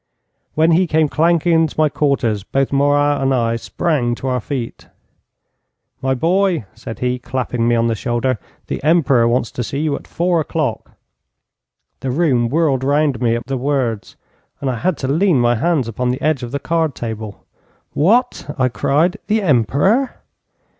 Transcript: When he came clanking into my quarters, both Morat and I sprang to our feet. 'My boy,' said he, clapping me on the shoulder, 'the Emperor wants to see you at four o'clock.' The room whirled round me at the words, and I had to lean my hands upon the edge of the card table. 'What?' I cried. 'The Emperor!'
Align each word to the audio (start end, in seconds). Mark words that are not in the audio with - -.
When 0.55 0.71
he 0.71 0.87
came 0.87 1.07
clanking 1.09 1.53
into 1.53 1.79
my 1.79 1.87
quarters, 1.87 2.43
both 2.43 2.71
Morat 2.71 3.21
and 3.21 3.35
I 3.35 3.55
sprang 3.55 4.15
to 4.15 4.29
our 4.29 4.39
feet. 4.39 4.87
'My 6.01 6.15
boy,' 6.15 6.65
said 6.73 6.97
he, 7.01 7.19
clapping 7.19 7.67
me 7.67 7.75
on 7.75 7.85
the 7.85 7.93
shoulder, 7.93 8.39
'the 8.65 8.83
Emperor 8.83 9.27
wants 9.27 9.51
to 9.51 9.63
see 9.63 9.81
you 9.81 9.95
at 9.95 10.07
four 10.07 10.41
o'clock.' 10.41 10.93
The 11.99 12.09
room 12.09 12.49
whirled 12.49 12.83
round 12.83 13.21
me 13.21 13.35
at 13.35 13.45
the 13.45 13.57
words, 13.57 14.15
and 14.59 14.71
I 14.71 14.77
had 14.77 14.97
to 14.97 15.07
lean 15.07 15.39
my 15.39 15.53
hands 15.57 15.87
upon 15.87 16.09
the 16.09 16.19
edge 16.23 16.41
of 16.41 16.51
the 16.51 16.57
card 16.57 16.95
table. 16.95 17.45
'What?' 17.93 18.55
I 18.57 18.69
cried. 18.69 19.17
'The 19.27 19.43
Emperor!' 19.43 20.15